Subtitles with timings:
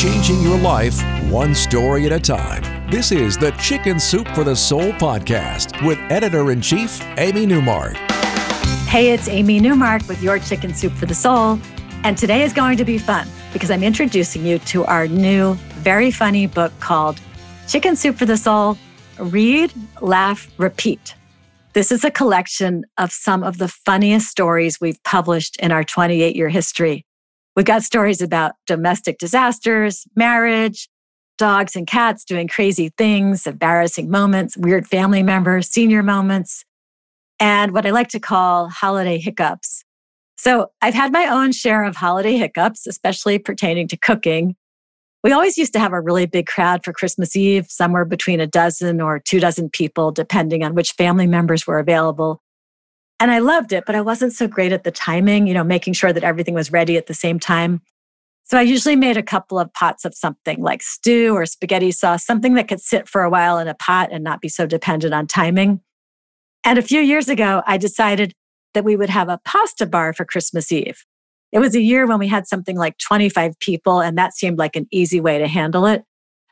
[0.00, 0.98] Changing your life
[1.30, 2.90] one story at a time.
[2.90, 7.96] This is the Chicken Soup for the Soul podcast with editor in chief, Amy Newmark.
[8.88, 11.58] Hey, it's Amy Newmark with your Chicken Soup for the Soul.
[12.02, 16.10] And today is going to be fun because I'm introducing you to our new, very
[16.10, 17.20] funny book called
[17.68, 18.78] Chicken Soup for the Soul
[19.18, 21.14] Read, Laugh, Repeat.
[21.74, 26.34] This is a collection of some of the funniest stories we've published in our 28
[26.34, 27.04] year history.
[27.56, 30.88] We've got stories about domestic disasters, marriage,
[31.40, 36.64] dogs and cats doing crazy things, embarrassing moments, weird family members, senior moments,
[37.40, 39.82] and what I like to call holiday hiccups.
[40.36, 44.54] So I've had my own share of holiday hiccups, especially pertaining to cooking.
[45.24, 48.46] We always used to have a really big crowd for Christmas Eve, somewhere between a
[48.46, 52.42] dozen or two dozen people, depending on which family members were available.
[53.20, 55.92] And I loved it, but I wasn't so great at the timing, you know, making
[55.92, 57.82] sure that everything was ready at the same time.
[58.44, 62.24] So I usually made a couple of pots of something like stew or spaghetti sauce,
[62.24, 65.14] something that could sit for a while in a pot and not be so dependent
[65.14, 65.80] on timing.
[66.64, 68.34] And a few years ago, I decided
[68.74, 71.04] that we would have a pasta bar for Christmas Eve.
[71.52, 74.76] It was a year when we had something like 25 people, and that seemed like
[74.76, 76.04] an easy way to handle it.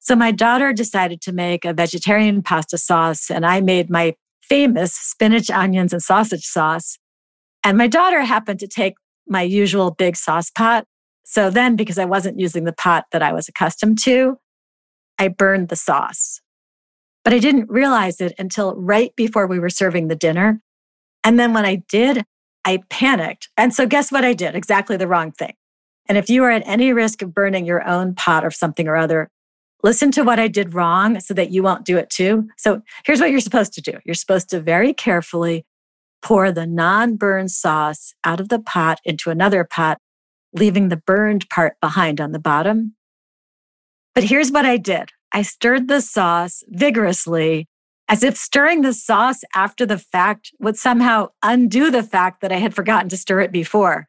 [0.00, 4.14] So my daughter decided to make a vegetarian pasta sauce, and I made my
[4.48, 6.98] famous spinach, onions, and sausage sauce.
[7.64, 8.94] And my daughter happened to take
[9.26, 10.86] my usual big sauce pot.
[11.24, 14.36] So then, because I wasn't using the pot that I was accustomed to,
[15.18, 16.40] I burned the sauce.
[17.24, 20.60] But I didn't realize it until right before we were serving the dinner.
[21.24, 22.24] And then when I did,
[22.64, 23.48] I panicked.
[23.56, 24.54] And so, guess what I did?
[24.54, 25.54] Exactly the wrong thing.
[26.08, 28.94] And if you are at any risk of burning your own pot or something or
[28.94, 29.28] other,
[29.82, 32.48] listen to what I did wrong so that you won't do it too.
[32.56, 35.64] So, here's what you're supposed to do you're supposed to very carefully
[36.22, 39.98] pour the non burned sauce out of the pot into another pot,
[40.52, 42.94] leaving the burned part behind on the bottom.
[44.14, 47.68] But here's what I did I stirred the sauce vigorously
[48.08, 52.56] as if stirring the sauce after the fact would somehow undo the fact that I
[52.56, 54.06] had forgotten to stir it before.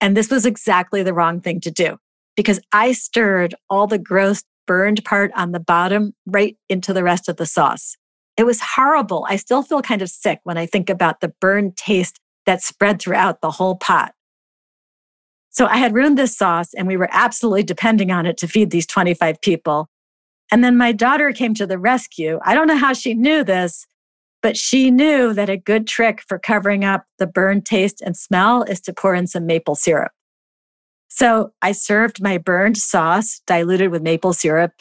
[0.00, 1.96] And this was exactly the wrong thing to do
[2.36, 7.28] because I stirred all the gross burned part on the bottom right into the rest
[7.28, 7.96] of the sauce.
[8.36, 9.26] It was horrible.
[9.28, 13.00] I still feel kind of sick when I think about the burned taste that spread
[13.00, 14.12] throughout the whole pot.
[15.50, 18.70] So I had ruined this sauce and we were absolutely depending on it to feed
[18.70, 19.88] these 25 people.
[20.52, 22.38] And then my daughter came to the rescue.
[22.44, 23.86] I don't know how she knew this,
[24.42, 28.62] but she knew that a good trick for covering up the burn taste and smell
[28.64, 30.12] is to pour in some maple syrup.
[31.16, 34.72] So I served my burned sauce diluted with maple syrup.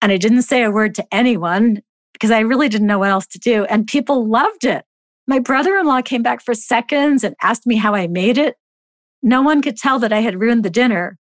[0.00, 1.82] And I didn't say a word to anyone
[2.14, 3.64] because I really didn't know what else to do.
[3.66, 4.86] And people loved it.
[5.26, 8.56] My brother in law came back for seconds and asked me how I made it.
[9.22, 11.18] No one could tell that I had ruined the dinner.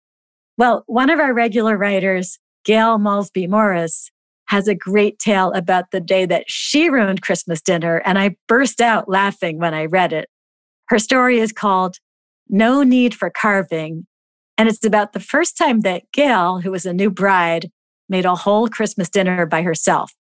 [0.58, 4.10] Well, one of our regular writers Gail Molsbee Morris
[4.48, 8.82] has a great tale about the day that she ruined Christmas dinner, and I burst
[8.82, 10.28] out laughing when I read it.
[10.88, 11.96] Her story is called
[12.48, 14.06] No Need for Carving,
[14.56, 17.70] and it's about the first time that Gail, who was a new bride,
[18.08, 20.12] made a whole Christmas dinner by herself.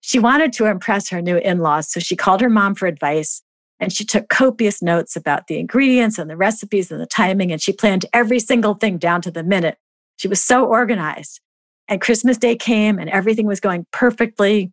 [0.00, 3.42] She wanted to impress her new in laws, so she called her mom for advice
[3.80, 7.62] and she took copious notes about the ingredients and the recipes and the timing, and
[7.62, 9.78] she planned every single thing down to the minute.
[10.16, 11.40] She was so organized.
[11.86, 14.72] And Christmas Day came and everything was going perfectly.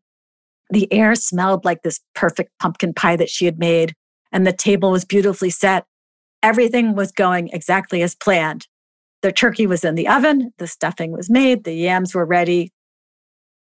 [0.71, 3.93] The air smelled like this perfect pumpkin pie that she had made,
[4.31, 5.85] and the table was beautifully set.
[6.41, 8.67] Everything was going exactly as planned.
[9.25, 12.71] The turkey was in the oven, the stuffing was made, the yams were ready.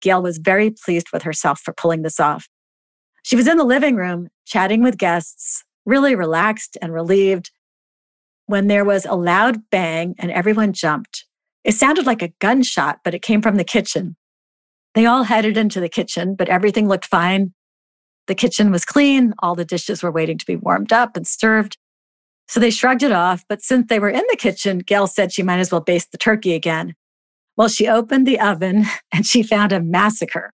[0.02, 2.50] Gail was very pleased with herself for pulling this off.
[3.24, 7.52] She was in the living room chatting with guests, really relaxed and relieved,
[8.48, 11.24] when there was a loud bang and everyone jumped.
[11.64, 14.18] It sounded like a gunshot, but it came from the kitchen.
[14.94, 17.54] They all headed into the kitchen, but everything looked fine.
[18.28, 19.34] The kitchen was clean.
[19.40, 21.78] All the dishes were waiting to be warmed up and served.
[22.48, 23.44] So they shrugged it off.
[23.50, 26.18] But since they were in the kitchen, Gail said she might as well baste the
[26.18, 26.94] turkey again.
[27.58, 30.52] Well, she opened the oven and she found a massacre.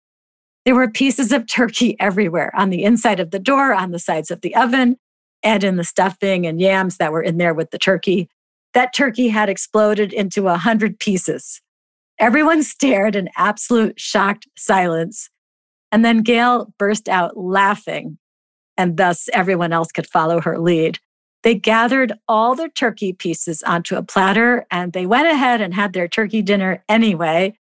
[0.66, 4.30] There were pieces of turkey everywhere on the inside of the door, on the sides
[4.30, 4.98] of the oven,
[5.42, 8.30] and in the stuffing and yams that were in there with the turkey.
[8.74, 11.62] That turkey had exploded into a hundred pieces.
[12.20, 15.30] Everyone stared in absolute shocked silence.
[15.92, 18.20] And then Gail burst out laughing,
[18.78, 21.00] and thus everyone else could follow her lead.
[21.44, 25.94] They gathered all the turkey pieces onto a platter and they went ahead and had
[25.94, 27.58] their turkey dinner anyway.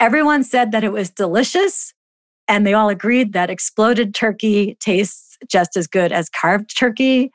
[0.00, 1.94] Everyone said that it was delicious,
[2.48, 7.30] and they all agreed that exploded turkey tastes just as good as carved turkey.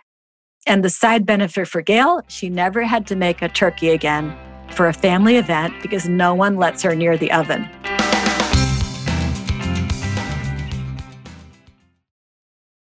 [0.66, 4.36] And the side benefit for Gail, she never had to make a turkey again
[4.72, 7.70] for a family event because no one lets her near the oven.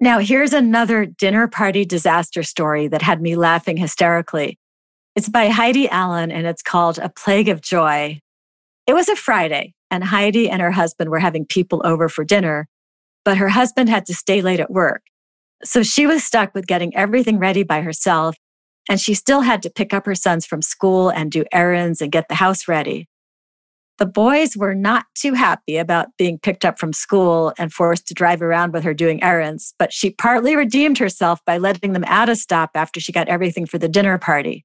[0.00, 4.58] Now, here's another dinner party disaster story that had me laughing hysterically.
[5.14, 8.20] It's by Heidi Allen and it's called A Plague of Joy.
[8.86, 12.68] It was a Friday, and Heidi and her husband were having people over for dinner,
[13.24, 15.02] but her husband had to stay late at work.
[15.62, 18.36] So she was stuck with getting everything ready by herself,
[18.90, 22.12] and she still had to pick up her sons from school and do errands and
[22.12, 23.08] get the house ready.
[23.98, 28.14] The boys were not too happy about being picked up from school and forced to
[28.14, 32.28] drive around with her doing errands, but she partly redeemed herself by letting them add
[32.28, 34.64] a stop after she got everything for the dinner party.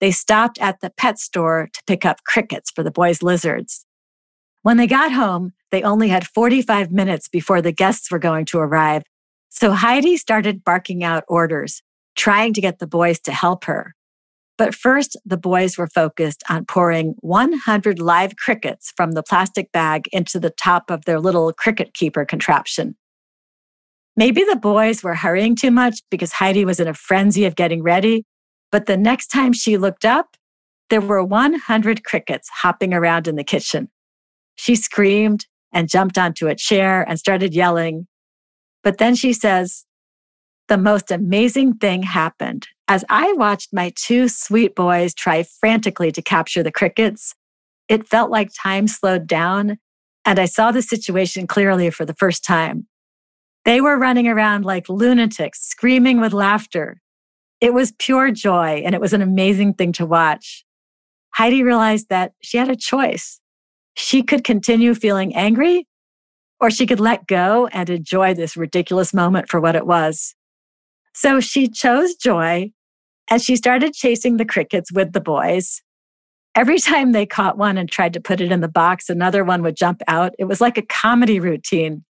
[0.00, 3.84] They stopped at the pet store to pick up crickets for the boys' lizards.
[4.62, 8.58] When they got home, they only had 45 minutes before the guests were going to
[8.58, 9.02] arrive.
[9.50, 11.82] So Heidi started barking out orders,
[12.16, 13.94] trying to get the boys to help her.
[14.60, 20.06] But first, the boys were focused on pouring 100 live crickets from the plastic bag
[20.12, 22.94] into the top of their little cricket keeper contraption.
[24.18, 27.82] Maybe the boys were hurrying too much because Heidi was in a frenzy of getting
[27.82, 28.26] ready.
[28.70, 30.36] But the next time she looked up,
[30.90, 33.88] there were 100 crickets hopping around in the kitchen.
[34.56, 38.08] She screamed and jumped onto a chair and started yelling.
[38.84, 39.86] But then she says,
[40.70, 42.68] the most amazing thing happened.
[42.86, 47.34] As I watched my two sweet boys try frantically to capture the crickets,
[47.88, 49.78] it felt like time slowed down
[50.24, 52.86] and I saw the situation clearly for the first time.
[53.64, 57.00] They were running around like lunatics, screaming with laughter.
[57.60, 60.64] It was pure joy and it was an amazing thing to watch.
[61.34, 63.40] Heidi realized that she had a choice.
[63.96, 65.88] She could continue feeling angry
[66.60, 70.36] or she could let go and enjoy this ridiculous moment for what it was.
[71.20, 72.72] So she chose joy
[73.30, 75.82] and she started chasing the crickets with the boys.
[76.54, 79.62] Every time they caught one and tried to put it in the box, another one
[79.62, 80.32] would jump out.
[80.38, 82.06] It was like a comedy routine.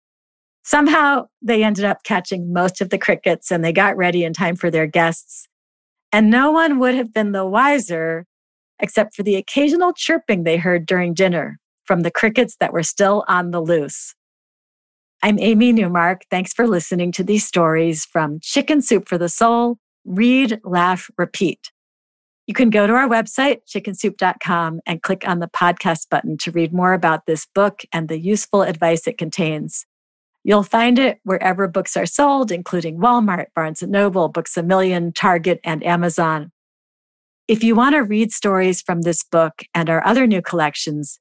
[0.63, 4.55] Somehow they ended up catching most of the crickets and they got ready in time
[4.55, 5.47] for their guests.
[6.11, 8.25] And no one would have been the wiser
[8.79, 13.23] except for the occasional chirping they heard during dinner from the crickets that were still
[13.27, 14.15] on the loose.
[15.25, 16.22] I'm Amy Newmark.
[16.30, 19.80] Thanks for listening to these stories from Chicken Soup for the Soul.
[20.06, 21.72] Read, laugh, repeat.
[22.46, 26.75] You can go to our website, chickensoup.com, and click on the podcast button to read
[26.75, 29.88] more about this book and the useful advice it contains.
[30.44, 35.12] You'll find it wherever books are sold, including Walmart, Barnes & Noble, Books A Million,
[35.12, 36.51] Target, and Amazon.
[37.48, 41.20] If you want to read stories from this book and our other new collections,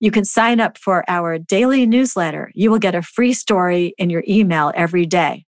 [0.00, 2.50] you can sign up for our daily newsletter.
[2.54, 5.44] You will get a free story in your email every day.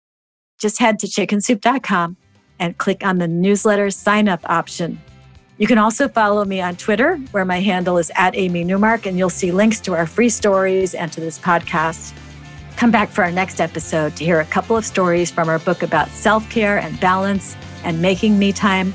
[0.59, 2.17] Just head to chickensoup.com
[2.59, 5.01] and click on the newsletter sign up option.
[5.57, 9.17] You can also follow me on Twitter, where my handle is at Amy Newmark, and
[9.17, 12.13] you'll see links to our free stories and to this podcast.
[12.75, 15.81] Come back for our next episode to hear a couple of stories from our book
[15.81, 18.93] about self care and balance and making me time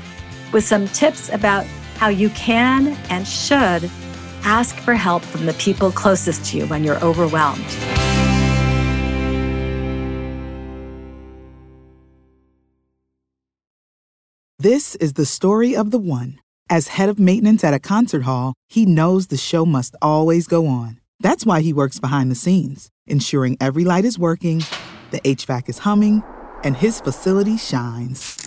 [0.51, 3.89] with some tips about how you can and should
[4.47, 7.65] ask for help from the people closest to you when you're overwhelmed.
[14.57, 16.39] This is the story of the one.
[16.69, 20.65] As head of maintenance at a concert hall, he knows the show must always go
[20.65, 20.99] on.
[21.19, 24.63] That's why he works behind the scenes, ensuring every light is working,
[25.11, 26.23] the HVAC is humming,
[26.63, 28.46] and his facility shines.